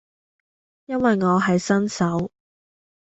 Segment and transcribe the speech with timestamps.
[0.87, 2.31] 因為我係新手